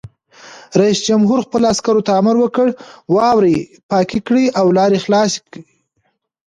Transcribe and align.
رئیس 0.79 0.99
جمهور 1.07 1.39
خپلو 1.47 1.65
عسکرو 1.73 2.05
ته 2.07 2.11
امر 2.19 2.35
وکړ؛ 2.39 2.67
واورې 3.15 3.57
پاکې 3.91 4.17
کړئ 4.27 4.45
او 4.59 4.65
لارې 4.77 4.99
خلاصې 5.05 5.39
کړئ! 5.51 5.63